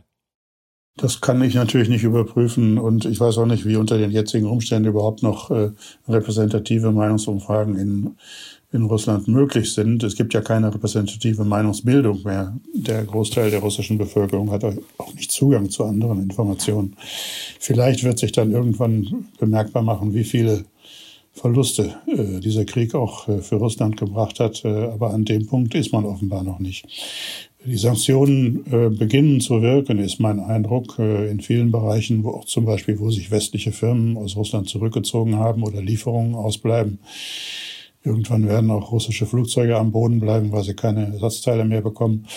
Das 0.95 1.21
kann 1.21 1.41
ich 1.41 1.55
natürlich 1.55 1.89
nicht 1.89 2.03
überprüfen 2.03 2.77
und 2.77 3.05
ich 3.05 3.19
weiß 3.19 3.39
auch 3.39 3.47
nicht, 3.47 3.65
wie 3.65 3.77
unter 3.77 3.97
den 3.97 4.11
jetzigen 4.11 4.45
Umständen 4.45 4.89
überhaupt 4.89 5.23
noch 5.23 5.49
äh, 5.49 5.71
repräsentative 6.07 6.91
Meinungsumfragen 6.91 7.77
in, 7.77 8.15
in 8.71 8.83
Russland 8.83 9.27
möglich 9.27 9.73
sind. 9.73 10.03
Es 10.03 10.15
gibt 10.15 10.35
ja 10.35 10.41
keine 10.41 10.71
repräsentative 10.71 11.45
Meinungsbildung 11.45 12.21
mehr. 12.23 12.55
Der 12.75 13.03
Großteil 13.05 13.49
der 13.49 13.61
russischen 13.61 13.97
Bevölkerung 13.97 14.51
hat 14.51 14.63
auch 14.63 15.13
nicht 15.15 15.31
Zugang 15.31 15.71
zu 15.71 15.83
anderen 15.83 16.21
Informationen. 16.21 16.95
Vielleicht 17.59 18.03
wird 18.03 18.19
sich 18.19 18.31
dann 18.31 18.51
irgendwann 18.51 19.25
bemerkbar 19.39 19.81
machen, 19.81 20.13
wie 20.13 20.23
viele 20.23 20.63
Verluste 21.33 21.95
äh, 22.05 22.39
dieser 22.39 22.63
Krieg 22.65 22.93
auch 22.93 23.27
äh, 23.27 23.41
für 23.41 23.55
Russland 23.55 23.97
gebracht 23.97 24.39
hat. 24.39 24.63
Äh, 24.63 24.85
aber 24.85 25.09
an 25.11 25.25
dem 25.25 25.47
Punkt 25.47 25.73
ist 25.73 25.91
man 25.91 26.05
offenbar 26.05 26.43
noch 26.43 26.59
nicht. 26.59 26.85
Die 27.65 27.77
Sanktionen 27.77 28.65
äh, 28.71 28.89
beginnen 28.89 29.39
zu 29.39 29.61
wirken, 29.61 29.99
ist 29.99 30.19
mein 30.19 30.41
Eindruck, 30.41 30.99
äh, 30.99 31.29
in 31.31 31.39
vielen 31.39 31.71
Bereichen, 31.71 32.25
wo 32.25 32.31
auch 32.31 32.45
zum 32.45 32.65
Beispiel, 32.65 32.99
wo 32.99 33.09
sich 33.09 33.31
westliche 33.31 33.71
Firmen 33.71 34.17
aus 34.17 34.35
Russland 34.35 34.67
zurückgezogen 34.67 35.37
haben 35.37 35.63
oder 35.63 35.81
Lieferungen 35.81 36.35
ausbleiben. 36.35 36.99
Irgendwann 38.03 38.49
werden 38.49 38.69
auch 38.69 38.91
russische 38.91 39.25
Flugzeuge 39.25 39.77
am 39.77 39.93
Boden 39.93 40.19
bleiben, 40.19 40.51
weil 40.51 40.65
sie 40.65 40.73
keine 40.73 41.05
Ersatzteile 41.05 41.63
mehr 41.63 41.81
bekommen. 41.81 42.27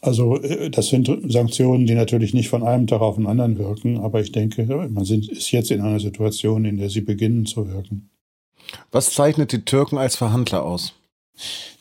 Also 0.00 0.40
äh, 0.40 0.70
das 0.70 0.88
sind 0.88 1.10
Sanktionen, 1.26 1.86
die 1.86 1.94
natürlich 1.94 2.32
nicht 2.32 2.48
von 2.48 2.62
einem 2.62 2.86
Tag 2.86 3.00
auf 3.00 3.16
den 3.16 3.26
anderen 3.26 3.58
wirken, 3.58 3.98
aber 3.98 4.20
ich 4.20 4.30
denke, 4.30 4.64
man 4.64 5.02
ist 5.02 5.50
jetzt 5.50 5.72
in 5.72 5.80
einer 5.80 5.98
Situation, 5.98 6.64
in 6.64 6.76
der 6.76 6.88
sie 6.88 7.00
beginnen 7.00 7.46
zu 7.46 7.66
wirken. 7.68 8.10
Was 8.92 9.10
zeichnet 9.10 9.50
die 9.50 9.64
Türken 9.64 9.98
als 9.98 10.14
Verhandler 10.14 10.64
aus? 10.64 10.94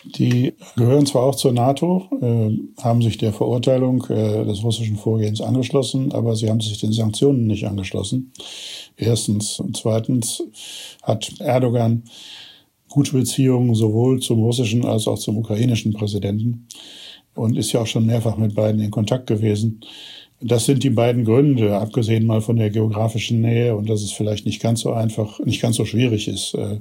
Die 0.03 0.53
gehören 0.75 1.05
zwar 1.05 1.23
auch 1.23 1.35
zur 1.35 1.51
NATO, 1.51 2.07
äh, 2.21 2.81
haben 2.81 3.01
sich 3.01 3.17
der 3.17 3.33
Verurteilung 3.33 4.05
äh, 4.09 4.45
des 4.45 4.63
russischen 4.63 4.97
Vorgehens 4.97 5.41
angeschlossen, 5.41 6.11
aber 6.11 6.35
sie 6.35 6.49
haben 6.49 6.61
sich 6.61 6.79
den 6.79 6.93
Sanktionen 6.93 7.47
nicht 7.47 7.65
angeschlossen. 7.65 8.31
Erstens. 8.95 9.59
Und 9.59 9.77
zweitens 9.77 10.43
hat 11.03 11.39
Erdogan 11.39 12.03
gute 12.89 13.13
Beziehungen 13.13 13.75
sowohl 13.75 14.19
zum 14.19 14.39
russischen 14.39 14.85
als 14.85 15.07
auch 15.07 15.19
zum 15.19 15.37
ukrainischen 15.37 15.93
Präsidenten 15.93 16.67
und 17.35 17.57
ist 17.57 17.71
ja 17.71 17.81
auch 17.81 17.87
schon 17.87 18.05
mehrfach 18.05 18.37
mit 18.37 18.55
beiden 18.55 18.81
in 18.81 18.91
Kontakt 18.91 19.27
gewesen. 19.27 19.81
Das 20.39 20.65
sind 20.65 20.83
die 20.83 20.91
beiden 20.91 21.25
Gründe, 21.25 21.75
abgesehen 21.77 22.27
mal 22.27 22.41
von 22.41 22.57
der 22.57 22.69
geografischen 22.69 23.41
Nähe 23.41 23.75
und 23.75 23.89
dass 23.89 24.03
es 24.03 24.11
vielleicht 24.11 24.45
nicht 24.45 24.61
ganz 24.61 24.81
so 24.81 24.93
einfach, 24.93 25.39
nicht 25.39 25.61
ganz 25.61 25.77
so 25.77 25.85
schwierig 25.85 26.27
ist, 26.27 26.53
äh, 26.53 26.79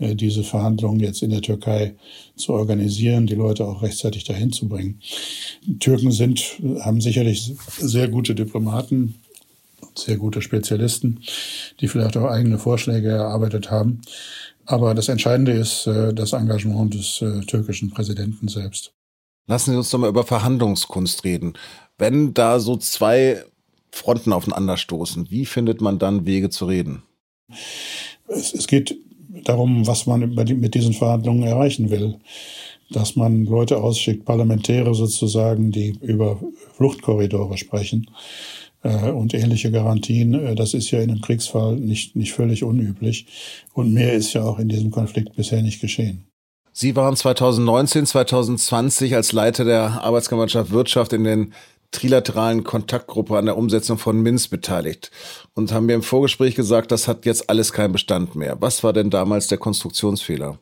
äh, 0.00 0.16
diese 0.16 0.42
Verhandlungen 0.42 0.98
jetzt 0.98 1.22
in 1.22 1.30
der 1.30 1.40
Türkei 1.40 1.94
zu 2.34 2.54
organisieren, 2.54 3.28
die 3.28 3.36
Leute 3.36 3.64
auch 3.66 3.82
rechtzeitig 3.82 4.24
dahin 4.24 4.50
zu 4.50 4.68
bringen. 4.68 4.98
Türken 5.78 6.10
sind, 6.10 6.40
haben 6.80 7.00
sicherlich 7.00 7.54
sehr 7.78 8.08
gute 8.08 8.34
Diplomaten, 8.34 9.14
sehr 9.94 10.16
gute 10.16 10.42
Spezialisten, 10.42 11.20
die 11.80 11.86
vielleicht 11.86 12.16
auch 12.16 12.26
eigene 12.26 12.58
Vorschläge 12.58 13.10
erarbeitet 13.10 13.70
haben. 13.70 14.00
Aber 14.66 14.94
das 14.94 15.08
Entscheidende 15.08 15.52
ist 15.52 15.86
äh, 15.86 16.12
das 16.12 16.32
Engagement 16.32 16.94
des 16.94 17.24
türkischen 17.46 17.90
Präsidenten 17.90 18.48
selbst. 18.48 18.92
Lassen 19.48 19.72
Sie 19.72 19.76
uns 19.78 19.90
doch 19.90 19.98
mal 19.98 20.10
über 20.10 20.24
Verhandlungskunst 20.24 21.24
reden. 21.24 21.54
Wenn 21.96 22.34
da 22.34 22.60
so 22.60 22.76
zwei 22.76 23.42
Fronten 23.90 24.32
aufeinanderstoßen, 24.32 25.30
wie 25.30 25.46
findet 25.46 25.80
man 25.80 25.98
dann 25.98 26.26
Wege 26.26 26.50
zu 26.50 26.66
reden? 26.66 27.02
Es, 28.28 28.52
es 28.52 28.66
geht 28.66 28.96
darum, 29.44 29.86
was 29.86 30.06
man 30.06 30.34
mit 30.34 30.74
diesen 30.74 30.92
Verhandlungen 30.92 31.44
erreichen 31.44 31.90
will. 31.90 32.18
Dass 32.90 33.16
man 33.16 33.44
Leute 33.44 33.78
ausschickt, 33.82 34.24
Parlamentäre 34.24 34.94
sozusagen, 34.94 35.72
die 35.72 35.98
über 36.00 36.40
Fluchtkorridore 36.76 37.58
sprechen 37.58 38.10
äh, 38.82 39.10
und 39.10 39.34
ähnliche 39.34 39.70
Garantien. 39.70 40.34
Äh, 40.34 40.54
das 40.54 40.74
ist 40.74 40.90
ja 40.90 41.00
in 41.00 41.10
einem 41.10 41.20
Kriegsfall 41.20 41.76
nicht, 41.76 42.16
nicht 42.16 42.32
völlig 42.32 42.64
unüblich. 42.64 43.26
Und 43.72 43.92
mehr 43.92 44.12
ist 44.12 44.34
ja 44.34 44.42
auch 44.42 44.58
in 44.58 44.68
diesem 44.68 44.90
Konflikt 44.90 45.36
bisher 45.36 45.62
nicht 45.62 45.80
geschehen. 45.80 46.28
Sie 46.80 46.94
waren 46.94 47.16
2019, 47.16 48.06
2020 48.06 49.16
als 49.16 49.32
Leiter 49.32 49.64
der 49.64 50.04
Arbeitsgemeinschaft 50.04 50.70
Wirtschaft 50.70 51.12
in 51.12 51.24
den 51.24 51.52
trilateralen 51.90 52.62
Kontaktgruppe 52.62 53.36
an 53.36 53.46
der 53.46 53.58
Umsetzung 53.58 53.98
von 53.98 54.22
Minsk 54.22 54.50
beteiligt 54.50 55.10
und 55.56 55.72
haben 55.72 55.86
mir 55.86 55.94
im 55.94 56.04
Vorgespräch 56.04 56.54
gesagt, 56.54 56.92
das 56.92 57.08
hat 57.08 57.26
jetzt 57.26 57.50
alles 57.50 57.72
keinen 57.72 57.90
Bestand 57.90 58.36
mehr. 58.36 58.58
Was 58.60 58.84
war 58.84 58.92
denn 58.92 59.10
damals 59.10 59.48
der 59.48 59.58
Konstruktionsfehler? 59.58 60.60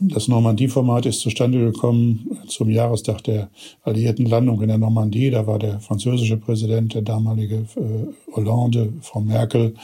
Das 0.00 0.26
Normandie-Format 0.26 1.06
ist 1.06 1.20
zustande 1.20 1.60
gekommen 1.60 2.40
zum 2.48 2.68
Jahrestag 2.68 3.22
der 3.22 3.50
alliierten 3.84 4.26
Landung 4.26 4.60
in 4.62 4.68
der 4.68 4.78
Normandie. 4.78 5.30
Da 5.30 5.46
war 5.46 5.60
der 5.60 5.78
französische 5.78 6.38
Präsident, 6.38 6.92
der 6.92 7.02
damalige 7.02 7.66
äh, 7.76 8.34
Hollande, 8.34 8.92
Frau 9.00 9.20
Merkel, 9.20 9.74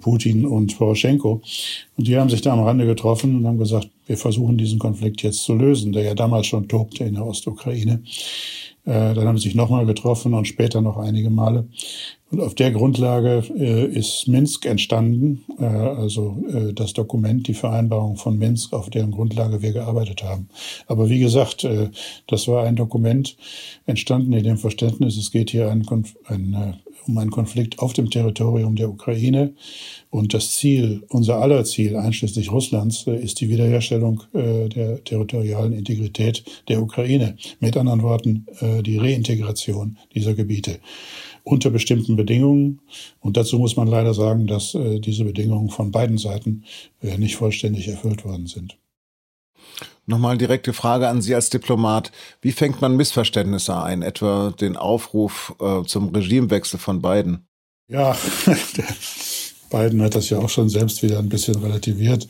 Putin 0.00 0.44
und 0.44 0.76
Poroschenko. 0.76 1.42
Und 1.96 2.06
die 2.06 2.16
haben 2.16 2.30
sich 2.30 2.42
da 2.42 2.52
am 2.52 2.60
Rande 2.60 2.86
getroffen 2.86 3.36
und 3.36 3.46
haben 3.46 3.58
gesagt, 3.58 3.88
wir 4.06 4.16
versuchen 4.16 4.58
diesen 4.58 4.78
Konflikt 4.78 5.22
jetzt 5.22 5.44
zu 5.44 5.54
lösen, 5.54 5.92
der 5.92 6.02
ja 6.02 6.14
damals 6.14 6.46
schon 6.46 6.68
tobte 6.68 7.04
in 7.04 7.14
der 7.14 7.26
Ostukraine. 7.26 8.02
Äh, 8.84 9.14
dann 9.14 9.26
haben 9.26 9.38
sie 9.38 9.44
sich 9.44 9.54
nochmal 9.54 9.86
getroffen 9.86 10.34
und 10.34 10.46
später 10.46 10.80
noch 10.80 10.96
einige 10.96 11.30
Male. 11.30 11.68
Und 12.30 12.40
auf 12.40 12.54
der 12.54 12.70
Grundlage 12.70 13.42
äh, 13.56 13.86
ist 13.86 14.28
Minsk 14.28 14.64
entstanden, 14.64 15.44
äh, 15.58 15.64
also 15.64 16.42
äh, 16.48 16.72
das 16.72 16.92
Dokument, 16.92 17.48
die 17.48 17.54
Vereinbarung 17.54 18.16
von 18.16 18.38
Minsk, 18.38 18.72
auf 18.72 18.88
deren 18.88 19.10
Grundlage 19.10 19.62
wir 19.62 19.72
gearbeitet 19.72 20.22
haben. 20.22 20.48
Aber 20.86 21.08
wie 21.10 21.18
gesagt, 21.18 21.64
äh, 21.64 21.90
das 22.28 22.46
war 22.46 22.64
ein 22.64 22.76
Dokument 22.76 23.36
entstanden 23.86 24.32
in 24.32 24.44
dem 24.44 24.58
Verständnis, 24.58 25.16
es 25.16 25.32
geht 25.32 25.50
hier 25.50 25.70
ein, 25.70 25.84
ein, 26.26 26.54
äh, 26.54 26.89
um 27.10 27.18
einen 27.18 27.30
Konflikt 27.30 27.78
auf 27.78 27.92
dem 27.92 28.10
Territorium 28.10 28.76
der 28.76 28.90
Ukraine. 28.90 29.54
Und 30.10 30.34
das 30.34 30.52
Ziel, 30.52 31.04
unser 31.08 31.36
aller 31.36 31.64
Ziel, 31.64 31.96
einschließlich 31.96 32.50
Russlands, 32.50 33.06
äh, 33.06 33.16
ist 33.16 33.40
die 33.40 33.48
Wiederherstellung 33.48 34.22
der 34.32 35.02
territorialen 35.04 35.72
Integrität 35.72 36.44
der 36.68 36.82
Ukraine. 36.82 37.36
Mit 37.60 37.76
anderen 37.76 38.02
Worten, 38.02 38.46
die 38.82 38.98
Reintegration 38.98 39.98
dieser 40.14 40.34
Gebiete 40.34 40.80
unter 41.44 41.70
bestimmten 41.70 42.16
Bedingungen. 42.16 42.80
Und 43.20 43.36
dazu 43.36 43.58
muss 43.58 43.76
man 43.76 43.88
leider 43.88 44.14
sagen, 44.14 44.46
dass 44.46 44.74
äh, 44.74 45.00
diese 45.00 45.24
Bedingungen 45.24 45.70
von 45.70 45.90
beiden 45.90 46.18
Seiten 46.18 46.64
äh, 47.02 47.18
nicht 47.18 47.36
vollständig 47.36 47.88
erfüllt 47.88 48.24
worden 48.24 48.46
sind. 48.46 48.76
Nochmal 50.10 50.36
direkte 50.36 50.72
Frage 50.72 51.06
an 51.06 51.22
Sie 51.22 51.36
als 51.36 51.50
Diplomat. 51.50 52.10
Wie 52.42 52.50
fängt 52.50 52.80
man 52.80 52.96
Missverständnisse 52.96 53.80
ein, 53.80 54.02
etwa 54.02 54.50
den 54.50 54.76
Aufruf 54.76 55.54
äh, 55.60 55.84
zum 55.84 56.08
Regimewechsel 56.08 56.80
von 56.80 57.00
beiden? 57.00 57.46
Ja, 57.86 58.16
Biden 59.70 60.02
hat 60.02 60.16
das 60.16 60.28
ja 60.30 60.38
auch 60.38 60.48
schon 60.48 60.68
selbst 60.68 61.04
wieder 61.04 61.20
ein 61.20 61.28
bisschen 61.28 61.54
relativiert. 61.54 62.26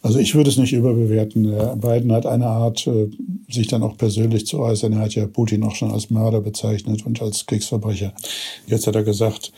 Also 0.00 0.20
ich 0.20 0.36
würde 0.36 0.48
es 0.48 0.58
nicht 0.58 0.72
überbewerten. 0.72 1.52
Biden 1.80 2.12
hat 2.12 2.24
eine 2.24 2.46
Art, 2.46 2.86
äh, 2.86 3.10
sich 3.50 3.66
dann 3.66 3.82
auch 3.82 3.96
persönlich 3.96 4.46
zu 4.46 4.60
äußern. 4.60 4.92
Er 4.92 5.00
hat 5.00 5.16
ja 5.16 5.26
Putin 5.26 5.64
auch 5.64 5.74
schon 5.74 5.90
als 5.90 6.10
Mörder 6.10 6.40
bezeichnet 6.40 7.04
und 7.04 7.20
als 7.20 7.46
Kriegsverbrecher. 7.46 8.12
Jetzt 8.68 8.86
hat 8.86 8.94
er 8.94 9.02
gesagt, 9.02 9.52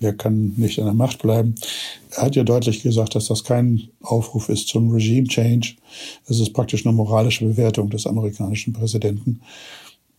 er 0.00 0.12
kann 0.12 0.54
nicht 0.56 0.78
an 0.78 0.86
der 0.86 0.94
Macht 0.94 1.22
bleiben. 1.22 1.54
Er 2.10 2.22
hat 2.22 2.36
ja 2.36 2.44
deutlich 2.44 2.82
gesagt, 2.82 3.14
dass 3.14 3.26
das 3.26 3.44
kein 3.44 3.88
Aufruf 4.02 4.48
ist 4.48 4.68
zum 4.68 4.90
Regime 4.90 5.26
Change. 5.28 5.74
Es 6.26 6.40
ist 6.40 6.52
praktisch 6.52 6.84
eine 6.84 6.94
moralische 6.94 7.44
Bewertung 7.44 7.90
des 7.90 8.06
amerikanischen 8.06 8.72
Präsidenten. 8.72 9.40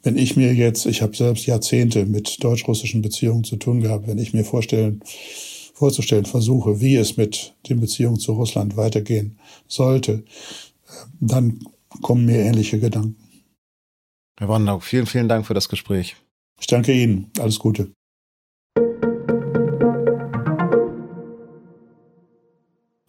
Wenn 0.03 0.17
ich 0.17 0.35
mir 0.35 0.53
jetzt, 0.53 0.85
ich 0.85 1.01
habe 1.01 1.15
selbst 1.15 1.45
Jahrzehnte 1.45 2.05
mit 2.05 2.43
deutsch-russischen 2.43 3.01
Beziehungen 3.01 3.43
zu 3.43 3.55
tun 3.57 3.81
gehabt, 3.81 4.07
wenn 4.07 4.19
ich 4.19 4.33
mir 4.33 4.45
vorstellen 4.45 5.01
vorzustellen 5.73 6.25
versuche, 6.25 6.79
wie 6.79 6.95
es 6.95 7.17
mit 7.17 7.53
den 7.69 7.81
Beziehungen 7.81 8.17
zu 8.17 8.31
Russland 8.31 8.77
weitergehen 8.77 9.37
sollte, 9.67 10.23
dann 11.19 11.59
kommen 12.01 12.25
mir 12.25 12.37
ähnliche 12.37 12.79
Gedanken. 12.79 13.17
Herr 14.39 14.47
Wandau, 14.47 14.79
vielen, 14.79 15.05
vielen 15.05 15.27
Dank 15.27 15.45
für 15.45 15.53
das 15.53 15.67
Gespräch. 15.67 16.15
Ich 16.59 16.67
danke 16.67 16.93
Ihnen. 16.93 17.29
Alles 17.39 17.59
Gute. 17.59 17.91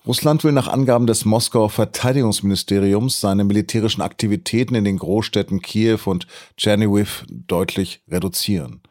Russland 0.07 0.45
will 0.45 0.53
nach 0.53 0.69
Angaben 0.69 1.09
des 1.09 1.25
Moskauer 1.25 1.69
Verteidigungsministeriums 1.69 3.21
seine 3.21 3.43
militärischen 3.43 4.03
Aktivitäten 4.03 4.77
in 4.77 4.85
den 4.85 4.99
Großstädten 4.99 5.63
Kiew 5.63 5.99
und 6.05 6.29
Tschernihiv 6.57 7.27
deutlich 7.29 8.03
reduzieren. 8.09 8.83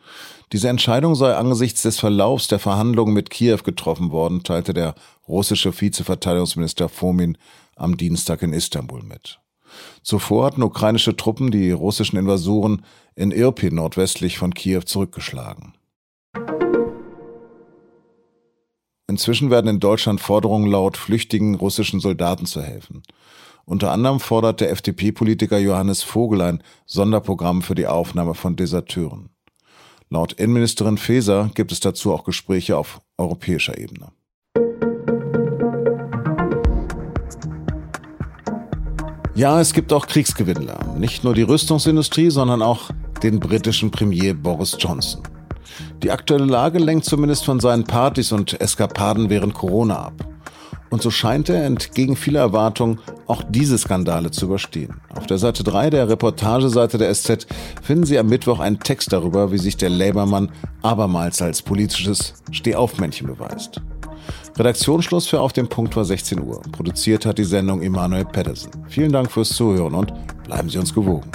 Diese 0.51 0.67
Entscheidung 0.67 1.15
sei 1.15 1.33
angesichts 1.33 1.83
des 1.83 1.99
Verlaufs 1.99 2.49
der 2.49 2.59
Verhandlungen 2.59 3.13
mit 3.13 3.29
Kiew 3.29 3.59
getroffen 3.63 4.11
worden, 4.11 4.43
teilte 4.43 4.73
der 4.73 4.93
russische 5.25 5.79
Vizeverteidigungsminister 5.79 6.89
Fomin 6.89 7.37
am 7.77 7.95
Dienstag 7.95 8.41
in 8.41 8.51
Istanbul 8.51 9.01
mit. 9.01 9.39
Zuvor 10.03 10.45
hatten 10.45 10.63
ukrainische 10.63 11.15
Truppen 11.15 11.49
die 11.49 11.71
russischen 11.71 12.17
Invasoren 12.17 12.83
in 13.15 13.31
Irpin 13.31 13.75
nordwestlich 13.75 14.37
von 14.37 14.53
Kiew 14.53 14.81
zurückgeschlagen. 14.81 15.75
Inzwischen 19.15 19.49
werden 19.49 19.69
in 19.69 19.79
Deutschland 19.79 20.19
Forderungen 20.19 20.69
laut, 20.69 20.97
flüchtigen 20.97 21.55
russischen 21.55 22.01
Soldaten 22.01 22.45
zu 22.45 22.61
helfen. 22.61 23.01
Unter 23.63 23.93
anderem 23.93 24.19
fordert 24.19 24.59
der 24.59 24.71
FDP-Politiker 24.71 25.57
Johannes 25.57 26.03
Vogel 26.03 26.41
ein 26.41 26.61
Sonderprogramm 26.85 27.61
für 27.61 27.75
die 27.75 27.87
Aufnahme 27.87 28.33
von 28.33 28.57
Deserteuren. 28.57 29.29
Laut 30.09 30.33
Innenministerin 30.33 30.97
Faeser 30.97 31.49
gibt 31.55 31.71
es 31.71 31.79
dazu 31.79 32.11
auch 32.11 32.25
Gespräche 32.25 32.75
auf 32.75 32.99
europäischer 33.17 33.77
Ebene. 33.77 34.11
Ja, 39.33 39.61
es 39.61 39.71
gibt 39.71 39.93
auch 39.93 40.07
Kriegsgewinnler. 40.07 40.97
Nicht 40.97 41.23
nur 41.23 41.33
die 41.33 41.43
Rüstungsindustrie, 41.43 42.31
sondern 42.31 42.61
auch 42.61 42.89
den 43.23 43.39
britischen 43.39 43.91
Premier 43.91 44.33
Boris 44.33 44.75
Johnson. 44.77 45.23
Die 46.03 46.11
aktuelle 46.11 46.45
Lage 46.45 46.79
lenkt 46.79 47.05
zumindest 47.05 47.45
von 47.45 47.59
seinen 47.59 47.83
Partys 47.83 48.31
und 48.31 48.59
Eskapaden 48.59 49.29
während 49.29 49.53
Corona 49.53 50.07
ab. 50.07 50.35
Und 50.89 51.01
so 51.01 51.09
scheint 51.09 51.49
er 51.49 51.65
entgegen 51.65 52.15
vieler 52.15 52.41
Erwartungen 52.41 52.99
auch 53.27 53.43
diese 53.49 53.77
Skandale 53.77 54.31
zu 54.31 54.45
überstehen. 54.45 55.01
Auf 55.13 55.25
der 55.25 55.37
Seite 55.37 55.63
3 55.63 55.89
der 55.89 56.09
Reportageseite 56.09 56.97
der 56.97 57.13
SZ 57.13 57.47
finden 57.81 58.05
Sie 58.05 58.17
am 58.19 58.27
Mittwoch 58.27 58.59
einen 58.59 58.79
Text 58.79 59.11
darüber, 59.11 59.51
wie 59.51 59.57
sich 59.57 59.77
der 59.77 59.89
Labour-Mann 59.89 60.51
abermals 60.83 61.41
als 61.41 61.61
politisches 61.61 62.35
Stehaufmännchen 62.51 63.27
beweist. 63.27 63.81
Redaktionsschluss 64.57 65.27
für 65.27 65.41
Auf 65.41 65.53
dem 65.53 65.67
Punkt 65.67 65.95
war 65.95 66.05
16 66.05 66.41
Uhr. 66.41 66.61
Produziert 66.71 67.25
hat 67.25 67.39
die 67.39 67.43
Sendung 67.43 67.81
Emanuel 67.81 68.25
Pedersen. 68.25 68.71
Vielen 68.87 69.11
Dank 69.11 69.31
fürs 69.31 69.49
Zuhören 69.49 69.93
und 69.93 70.13
bleiben 70.45 70.69
Sie 70.69 70.77
uns 70.77 70.93
gewogen. 70.93 71.29